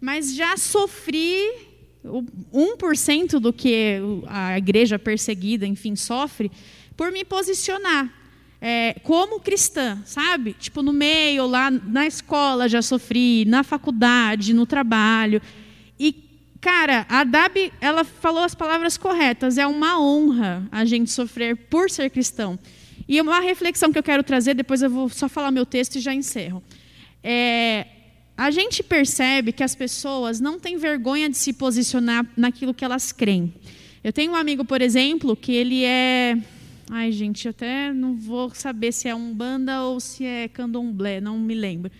mas 0.00 0.34
já 0.34 0.56
sofri 0.56 1.68
1% 2.04 3.38
do 3.38 3.52
que 3.52 3.98
a 4.26 4.56
igreja 4.56 4.98
perseguida, 4.98 5.66
enfim, 5.66 5.94
sofre, 5.94 6.50
por 6.96 7.12
me 7.12 7.24
posicionar. 7.24 8.10
É, 8.62 8.94
como 9.02 9.40
cristã, 9.40 10.02
sabe? 10.04 10.52
Tipo, 10.52 10.82
no 10.82 10.92
meio, 10.92 11.46
lá 11.46 11.70
na 11.70 12.06
escola 12.06 12.68
já 12.68 12.82
sofri, 12.82 13.46
na 13.46 13.62
faculdade, 13.62 14.52
no 14.52 14.66
trabalho. 14.66 15.40
E, 15.98 16.14
cara, 16.60 17.06
a 17.08 17.24
Dab, 17.24 17.72
ela 17.80 18.04
falou 18.04 18.42
as 18.42 18.54
palavras 18.54 18.98
corretas. 18.98 19.56
É 19.56 19.66
uma 19.66 19.98
honra 19.98 20.68
a 20.70 20.84
gente 20.84 21.10
sofrer 21.10 21.56
por 21.56 21.88
ser 21.88 22.10
cristão. 22.10 22.58
E 23.10 23.20
uma 23.20 23.40
reflexão 23.40 23.90
que 23.90 23.98
eu 23.98 24.04
quero 24.04 24.22
trazer, 24.22 24.54
depois 24.54 24.82
eu 24.82 24.88
vou 24.88 25.08
só 25.08 25.28
falar 25.28 25.50
meu 25.50 25.66
texto 25.66 25.96
e 25.96 26.00
já 26.00 26.14
encerro. 26.14 26.62
É, 27.24 27.84
a 28.36 28.52
gente 28.52 28.84
percebe 28.84 29.50
que 29.50 29.64
as 29.64 29.74
pessoas 29.74 30.38
não 30.38 30.60
têm 30.60 30.76
vergonha 30.76 31.28
de 31.28 31.36
se 31.36 31.52
posicionar 31.52 32.24
naquilo 32.36 32.72
que 32.72 32.84
elas 32.84 33.10
creem. 33.10 33.52
Eu 34.04 34.12
tenho 34.12 34.30
um 34.30 34.36
amigo, 34.36 34.64
por 34.64 34.80
exemplo, 34.80 35.34
que 35.34 35.50
ele 35.50 35.82
é. 35.82 36.38
Ai, 36.88 37.10
gente, 37.10 37.48
até 37.48 37.92
não 37.92 38.14
vou 38.14 38.54
saber 38.54 38.92
se 38.92 39.08
é 39.08 39.14
um 39.14 39.34
banda 39.34 39.82
ou 39.82 39.98
se 39.98 40.24
é 40.24 40.46
candomblé, 40.46 41.20
não 41.20 41.36
me 41.36 41.56
lembro. 41.56 41.90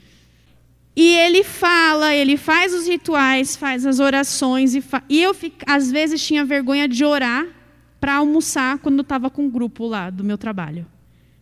E 0.95 1.17
ele 1.17 1.43
fala, 1.43 2.15
ele 2.15 2.37
faz 2.37 2.73
os 2.73 2.87
rituais, 2.87 3.57
faz 3.57 3.85
as 3.85 3.99
orações, 3.99 4.77
e, 4.77 4.81
fa... 4.81 5.03
e 5.09 5.21
eu, 5.21 5.35
às 5.67 5.91
vezes, 5.91 6.25
tinha 6.25 6.45
vergonha 6.45 6.87
de 6.87 7.05
orar 7.05 7.49
para 8.01 8.15
almoçar 8.15 8.79
quando 8.79 9.03
estava 9.03 9.29
com 9.29 9.45
o 9.45 9.51
grupo 9.51 9.89
lá 9.89 10.09
do 10.09 10.23
meu 10.23 10.39
trabalho. 10.39 10.87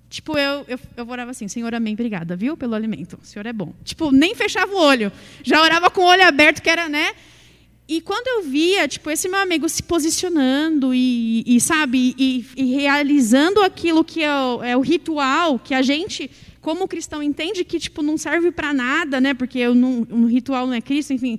Tipo, 0.08 0.38
eu, 0.38 0.64
eu, 0.66 0.78
eu 0.96 1.08
orava 1.08 1.32
assim, 1.32 1.48
Senhor, 1.48 1.74
amém, 1.74 1.92
obrigada, 1.92 2.34
viu, 2.34 2.56
pelo 2.56 2.74
alimento. 2.74 3.18
O 3.22 3.26
Senhor 3.26 3.44
é 3.44 3.52
bom. 3.52 3.74
Tipo, 3.84 4.10
nem 4.10 4.34
fechava 4.34 4.72
o 4.72 4.78
olho. 4.78 5.12
Já 5.42 5.62
orava 5.62 5.90
com 5.90 6.00
o 6.00 6.04
olho 6.04 6.26
aberto, 6.26 6.62
que 6.62 6.70
era, 6.70 6.88
né? 6.88 7.12
E 7.86 8.00
quando 8.00 8.26
eu 8.26 8.50
via, 8.50 8.86
tipo, 8.86 9.10
esse 9.10 9.28
meu 9.28 9.40
amigo 9.40 9.68
se 9.68 9.82
posicionando 9.82 10.94
e, 10.94 11.42
e 11.46 11.60
sabe, 11.60 12.14
e, 12.18 12.44
e, 12.56 12.74
realizando 12.74 13.62
aquilo 13.62 14.04
que 14.04 14.22
é 14.22 14.34
o, 14.34 14.62
é 14.62 14.76
o, 14.76 14.80
ritual, 14.80 15.58
que 15.58 15.72
a 15.72 15.80
gente, 15.80 16.30
como 16.60 16.86
cristão, 16.88 17.22
entende 17.22 17.64
que, 17.64 17.78
tipo, 17.78 18.02
não 18.02 18.18
serve 18.18 18.50
para 18.50 18.74
nada, 18.74 19.20
né? 19.20 19.32
Porque 19.32 19.66
não, 19.68 20.06
um 20.10 20.26
ritual 20.26 20.66
não 20.66 20.74
é 20.74 20.82
Cristo, 20.82 21.12
enfim. 21.14 21.38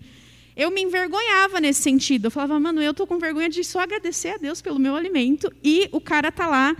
Eu 0.56 0.72
me 0.72 0.82
envergonhava 0.82 1.60
nesse 1.60 1.82
sentido. 1.82 2.26
Eu 2.26 2.32
falava, 2.32 2.60
mano, 2.60 2.82
eu 2.82 2.94
tô 2.94 3.06
com 3.08 3.18
vergonha 3.20 3.50
de 3.50 3.64
só 3.64 3.80
agradecer 3.80 4.30
a 4.30 4.38
Deus 4.38 4.62
pelo 4.62 4.80
meu 4.80 4.96
alimento 4.96 5.52
e 5.64 5.88
o 5.92 6.02
cara 6.02 6.32
tá 6.32 6.48
lá 6.48 6.76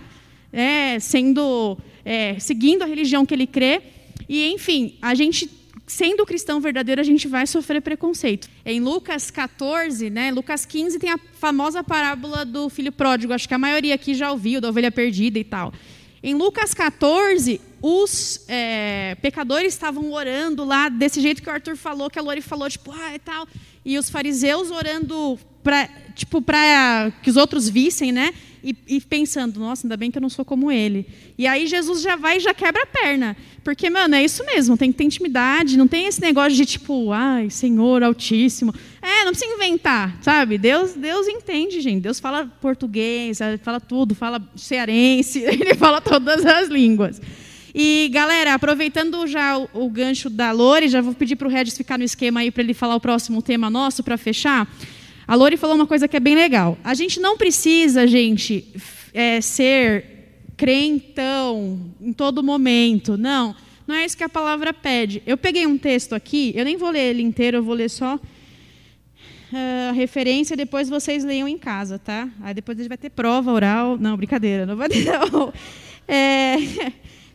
é, 0.52 1.00
sendo, 1.00 1.78
é, 2.04 2.38
seguindo 2.40 2.84
a 2.84 2.86
religião 2.86 3.26
que 3.26 3.34
ele 3.34 3.48
crê. 3.48 3.82
E, 4.28 4.52
enfim, 4.52 4.98
a 5.02 5.16
gente 5.16 5.50
sendo 5.90 6.24
cristão 6.26 6.62
verdadeiro, 6.62 7.02
a 7.02 7.04
gente 7.04 7.28
vai 7.28 7.48
sofrer 7.48 7.82
preconceito. 7.82 8.48
Em 8.64 8.80
Lucas 8.80 9.32
14, 9.32 10.10
né, 10.10 10.32
Lucas 10.32 10.64
15 10.64 11.00
tem 11.00 11.10
a 11.10 11.18
famosa 11.34 11.84
parábola 11.84 12.46
do 12.46 12.70
filho 12.70 12.92
pródigo, 12.92 13.34
acho 13.34 13.48
que 13.48 13.56
a 13.56 13.58
maioria 13.58 13.96
aqui 13.96 14.14
já 14.14 14.32
ouviu, 14.32 14.62
da 14.62 14.70
ovelha 14.70 14.92
perdida 14.92 15.40
e 15.40 15.44
tal. 15.44 15.74
Em 16.22 16.36
Lucas 16.36 16.74
14, 16.74 17.60
os 17.82 18.46
é, 18.48 19.16
pecadores 19.22 19.74
estavam 19.74 20.12
orando 20.12 20.64
lá, 20.64 20.90
desse 20.90 21.22
jeito 21.22 21.42
que 21.42 21.50
o 21.50 21.52
Arthur 21.52 21.78
falou, 21.78 22.10
que 22.10 22.20
a 22.20 22.22
Lori 22.22 22.42
falou, 22.42 22.70
tipo, 22.70 22.92
ah, 22.92 23.16
e 23.16 23.20
tal. 23.20 23.48
E 23.84 23.98
os 23.98 24.10
fariseus 24.10 24.72
orando 24.72 25.40
para 25.64 25.88
tipo, 26.16 26.44
que 27.22 27.30
os 27.30 27.38
outros 27.38 27.68
vissem, 27.70 28.12
né? 28.12 28.34
e, 28.64 28.76
e, 28.88 29.02
pensando, 29.02 29.60
nossa, 29.60 29.86
ainda 29.86 29.96
bem 29.96 30.12
que 30.12 30.18
eu 30.18 30.22
não 30.22 30.30
sou 30.30 30.44
como 30.44 30.72
ele. 30.72 31.06
E 31.38 31.48
aí 31.48 31.66
Jesus 31.66 32.02
já 32.02 32.16
vai 32.16 32.38
e 32.38 32.40
já 32.40 32.54
quebra 32.54 32.84
a 32.84 32.86
perna. 32.86 33.38
Porque, 33.64 33.90
mano, 33.90 34.16
é 34.16 34.24
isso 34.24 34.46
mesmo, 34.46 34.78
tem 34.78 34.92
que 34.92 34.98
ter 34.98 35.04
intimidade, 35.06 35.78
não 35.78 35.88
tem 35.88 36.08
esse 36.08 36.22
negócio 36.22 36.56
de 36.56 36.66
tipo, 36.66 37.12
ai, 37.12 37.50
Senhor 37.50 38.04
Altíssimo. 38.04 38.74
É, 39.02 39.24
não 39.24 39.32
precisa 39.32 39.54
inventar, 39.54 40.18
sabe? 40.22 40.58
Deus, 40.58 40.94
Deus 40.94 41.28
entende, 41.28 41.80
gente. 41.82 42.02
Deus 42.02 42.20
fala 42.20 42.52
português, 42.62 43.40
fala 43.64 43.80
tudo, 43.80 44.14
fala 44.14 44.42
cearense, 44.56 45.40
ele 45.44 45.76
fala 45.76 46.02
todas 46.02 46.46
as 46.46 46.68
línguas. 46.68 47.22
E, 47.74 48.10
galera, 48.12 48.54
aproveitando 48.54 49.26
já 49.28 49.58
o, 49.58 49.70
o 49.74 49.90
gancho 49.90 50.30
da 50.30 50.52
Lore, 50.52 50.88
já 50.88 51.02
vou 51.02 51.14
pedir 51.14 51.36
para 51.36 51.48
o 51.48 51.52
Regis 51.52 51.78
ficar 51.78 51.98
no 51.98 52.04
esquema 52.04 52.40
aí 52.40 52.52
para 52.52 52.64
ele 52.64 52.74
falar 52.74 52.96
o 52.96 53.00
próximo 53.00 53.42
tema 53.42 53.70
nosso 53.70 54.04
para 54.04 54.18
fechar. 54.18 54.68
A 55.28 55.36
Lori 55.36 55.58
falou 55.58 55.76
uma 55.76 55.86
coisa 55.86 56.08
que 56.08 56.18
é 56.18 56.20
bem 56.20 56.36
legal. 56.36 56.78
A 56.84 56.94
gente 56.94 57.20
não 57.20 57.38
precisa, 57.38 58.08
gente, 58.08 58.68
é, 59.14 59.40
ser 59.42 60.20
crentão 60.58 61.94
em 62.02 62.12
todo 62.12 62.44
momento. 62.44 63.18
Não, 63.18 63.56
não 63.88 63.96
é 63.96 64.06
isso 64.06 64.18
que 64.18 64.24
a 64.24 64.30
palavra 64.30 64.74
pede. 64.74 65.22
Eu 65.26 65.38
peguei 65.38 65.66
um 65.66 65.78
texto 65.78 66.14
aqui, 66.14 66.52
eu 66.56 66.66
nem 66.66 66.78
vou 66.78 66.90
ler 66.90 67.12
ele 67.12 67.22
inteiro, 67.22 67.58
eu 67.58 67.64
vou 67.64 67.76
ler 67.76 67.90
só 67.90 68.20
ah, 69.54 69.90
a 69.90 69.92
referência, 69.92 70.56
depois 70.56 70.90
vocês 70.90 71.24
leiam 71.24 71.48
em 71.48 71.58
casa, 71.58 71.98
tá? 71.98 72.30
Aí 72.42 72.54
depois 72.54 72.78
a 72.78 72.82
gente 72.82 72.90
vai 72.90 72.98
ter 72.98 73.10
prova 73.10 73.52
oral. 73.52 73.98
Não, 73.98 74.16
brincadeira, 74.16 74.66
não 74.66 74.76
vai 74.76 74.90
ter. 74.90 75.06
Não. 75.32 75.54
É, 76.08 76.56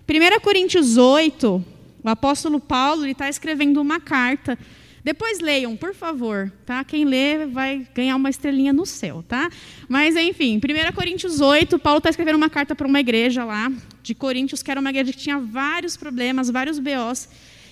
1 0.08 0.40
Coríntios 0.40 0.96
8, 0.96 1.64
o 2.02 2.08
apóstolo 2.08 2.60
Paulo 2.60 3.06
está 3.06 3.28
escrevendo 3.28 3.80
uma 3.80 4.00
carta 4.00 4.58
depois 5.04 5.38
leiam, 5.38 5.76
por 5.76 5.94
favor, 5.94 6.50
tá? 6.64 6.82
Quem 6.82 7.04
lê 7.04 7.44
vai 7.44 7.86
ganhar 7.94 8.16
uma 8.16 8.30
estrelinha 8.30 8.72
no 8.72 8.86
céu, 8.86 9.22
tá? 9.28 9.50
Mas 9.86 10.16
enfim, 10.16 10.56
1 10.56 10.94
Coríntios 10.94 11.42
8, 11.42 11.78
Paulo 11.78 11.98
está 11.98 12.08
escrevendo 12.08 12.36
uma 12.36 12.48
carta 12.48 12.74
para 12.74 12.88
uma 12.88 12.98
igreja 12.98 13.44
lá 13.44 13.70
de 14.02 14.14
Coríntios, 14.14 14.62
que 14.62 14.70
era 14.70 14.80
uma 14.80 14.88
igreja 14.88 15.12
que 15.12 15.18
tinha 15.18 15.38
vários 15.38 15.94
problemas, 15.94 16.48
vários 16.48 16.78
BOs. 16.78 17.28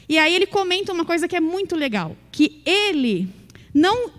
E 0.07 0.19
aí 0.19 0.35
ele 0.35 0.45
comenta 0.45 0.93
uma 0.93 1.07
coisa 1.07 1.27
que 1.27 1.35
é 1.35 1.41
muito 1.41 1.75
legal, 1.75 2.15
que 2.31 2.61
ele 2.67 3.31
não 3.73 4.11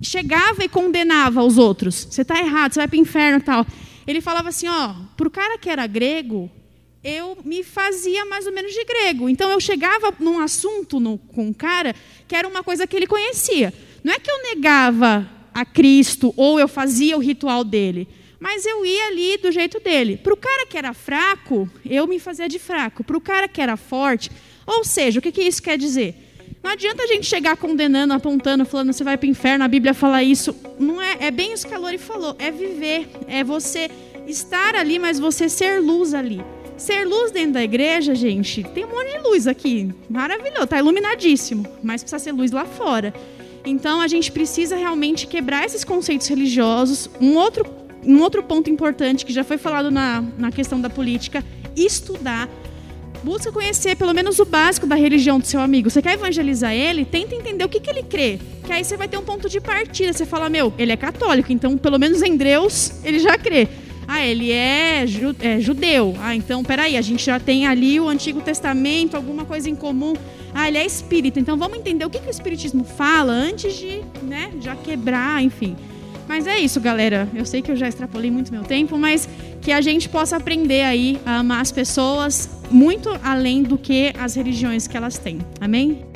chegava 0.00 0.64
e 0.64 0.68
condenava 0.68 1.42
os 1.42 1.58
outros. 1.58 2.08
Você 2.10 2.22
está 2.22 2.38
errado, 2.38 2.72
você 2.72 2.80
vai 2.80 2.88
para 2.88 2.96
o 2.96 3.00
inferno 3.00 3.36
e 3.36 3.42
tal. 3.42 3.66
Ele 4.06 4.22
falava 4.22 4.48
assim, 4.48 4.66
ó, 4.66 4.94
para 5.14 5.28
o 5.28 5.30
cara 5.30 5.58
que 5.58 5.68
era 5.68 5.86
grego, 5.86 6.50
eu 7.04 7.36
me 7.44 7.64
fazia 7.64 8.24
mais 8.24 8.46
ou 8.46 8.52
menos 8.52 8.72
de 8.72 8.84
grego. 8.84 9.28
Então 9.28 9.50
eu 9.50 9.60
chegava 9.60 10.14
num 10.18 10.38
assunto 10.38 11.00
no, 11.00 11.18
com 11.18 11.48
um 11.48 11.52
cara 11.52 11.94
que 12.28 12.36
era 12.36 12.46
uma 12.46 12.62
coisa 12.62 12.86
que 12.86 12.96
ele 12.96 13.06
conhecia. 13.06 13.72
Não 14.04 14.12
é 14.12 14.18
que 14.18 14.30
eu 14.30 14.42
negava 14.42 15.28
a 15.52 15.64
Cristo 15.64 16.32
ou 16.36 16.58
eu 16.58 16.68
fazia 16.68 17.16
o 17.16 17.20
ritual 17.20 17.64
dele, 17.64 18.08
mas 18.38 18.64
eu 18.64 18.86
ia 18.86 19.08
ali 19.08 19.36
do 19.36 19.50
jeito 19.50 19.80
dele. 19.80 20.16
Para 20.16 20.32
o 20.32 20.36
cara 20.36 20.66
que 20.66 20.78
era 20.78 20.94
fraco, 20.94 21.68
eu 21.84 22.06
me 22.06 22.18
fazia 22.18 22.48
de 22.48 22.58
fraco. 22.58 23.02
Para 23.02 23.16
o 23.16 23.20
cara 23.20 23.48
que 23.48 23.60
era 23.60 23.76
forte, 23.76 24.30
ou 24.66 24.84
seja, 24.84 25.18
o 25.18 25.22
que, 25.22 25.32
que 25.32 25.42
isso 25.42 25.62
quer 25.62 25.76
dizer? 25.76 26.30
Não 26.62 26.70
adianta 26.70 27.02
a 27.02 27.06
gente 27.08 27.26
chegar 27.26 27.56
condenando, 27.56 28.14
apontando, 28.14 28.64
falando 28.64 28.92
você 28.92 29.02
vai 29.02 29.16
para 29.16 29.26
o 29.26 29.30
inferno, 29.30 29.64
a 29.64 29.68
Bíblia 29.68 29.92
fala 29.92 30.22
isso. 30.22 30.54
Não 30.78 31.02
é, 31.02 31.16
é 31.20 31.30
bem 31.32 31.52
isso 31.52 31.66
que 31.66 31.74
a 31.74 31.78
Lori 31.78 31.98
falou. 31.98 32.36
É 32.38 32.52
viver, 32.52 33.08
é 33.26 33.42
você 33.42 33.90
estar 34.28 34.76
ali, 34.76 35.00
mas 35.00 35.18
você 35.18 35.48
ser 35.48 35.80
luz 35.80 36.14
ali. 36.14 36.40
Ser 36.82 37.06
luz 37.06 37.30
dentro 37.30 37.52
da 37.52 37.62
igreja, 37.62 38.12
gente, 38.12 38.64
tem 38.64 38.84
um 38.84 38.88
monte 38.88 39.12
de 39.12 39.18
luz 39.18 39.46
aqui. 39.46 39.94
Maravilhoso, 40.10 40.64
está 40.64 40.80
iluminadíssimo. 40.80 41.64
Mas 41.80 42.02
precisa 42.02 42.18
ser 42.18 42.32
luz 42.32 42.50
lá 42.50 42.64
fora. 42.64 43.14
Então 43.64 44.00
a 44.00 44.08
gente 44.08 44.32
precisa 44.32 44.74
realmente 44.74 45.28
quebrar 45.28 45.64
esses 45.64 45.84
conceitos 45.84 46.26
religiosos. 46.26 47.08
Um 47.20 47.36
outro, 47.36 47.64
um 48.04 48.20
outro 48.20 48.42
ponto 48.42 48.68
importante 48.68 49.24
que 49.24 49.32
já 49.32 49.44
foi 49.44 49.58
falado 49.58 49.92
na, 49.92 50.24
na 50.36 50.50
questão 50.50 50.80
da 50.80 50.90
política: 50.90 51.44
estudar. 51.76 52.48
Busca 53.22 53.52
conhecer 53.52 53.96
pelo 53.96 54.12
menos 54.12 54.40
o 54.40 54.44
básico 54.44 54.84
da 54.84 54.96
religião 54.96 55.38
do 55.38 55.46
seu 55.46 55.60
amigo. 55.60 55.88
Você 55.88 56.02
quer 56.02 56.14
evangelizar 56.14 56.74
ele? 56.74 57.04
Tenta 57.04 57.36
entender 57.36 57.64
o 57.64 57.68
que, 57.68 57.78
que 57.78 57.90
ele 57.90 58.02
crê. 58.02 58.40
Que 58.66 58.72
aí 58.72 58.82
você 58.82 58.96
vai 58.96 59.06
ter 59.06 59.16
um 59.18 59.22
ponto 59.22 59.48
de 59.48 59.60
partida. 59.60 60.12
Você 60.12 60.26
fala, 60.26 60.48
meu, 60.48 60.74
ele 60.76 60.90
é 60.90 60.96
católico, 60.96 61.52
então 61.52 61.78
pelo 61.78 61.96
menos 61.96 62.22
em 62.22 62.36
Deus 62.36 62.90
ele 63.04 63.20
já 63.20 63.38
crê. 63.38 63.68
Ah, 64.06 64.24
ele 64.24 64.50
é, 64.50 65.06
ju 65.06 65.34
é 65.40 65.60
judeu. 65.60 66.14
Ah, 66.20 66.34
então, 66.34 66.62
peraí, 66.62 66.96
a 66.96 67.02
gente 67.02 67.24
já 67.24 67.38
tem 67.38 67.66
ali 67.66 67.98
o 68.00 68.08
Antigo 68.08 68.40
Testamento, 68.40 69.16
alguma 69.16 69.44
coisa 69.44 69.70
em 69.70 69.74
comum. 69.74 70.14
Ah, 70.54 70.68
ele 70.68 70.78
é 70.78 70.84
espírita. 70.84 71.40
Então, 71.40 71.56
vamos 71.56 71.78
entender 71.78 72.04
o 72.04 72.10
que, 72.10 72.18
que 72.18 72.28
o 72.28 72.30
Espiritismo 72.30 72.84
fala 72.84 73.32
antes 73.32 73.76
de 73.76 74.02
né, 74.22 74.52
já 74.60 74.76
quebrar, 74.76 75.42
enfim. 75.42 75.76
Mas 76.28 76.46
é 76.46 76.58
isso, 76.58 76.80
galera. 76.80 77.28
Eu 77.34 77.44
sei 77.44 77.62
que 77.62 77.70
eu 77.70 77.76
já 77.76 77.88
extrapolei 77.88 78.30
muito 78.30 78.52
meu 78.52 78.62
tempo, 78.62 78.96
mas 78.96 79.28
que 79.60 79.72
a 79.72 79.80
gente 79.80 80.08
possa 80.08 80.36
aprender 80.36 80.82
aí 80.82 81.20
a 81.24 81.38
amar 81.38 81.60
as 81.60 81.72
pessoas 81.72 82.48
muito 82.70 83.08
além 83.22 83.62
do 83.62 83.76
que 83.76 84.12
as 84.18 84.34
religiões 84.34 84.86
que 84.86 84.96
elas 84.96 85.18
têm. 85.18 85.38
Amém? 85.60 86.11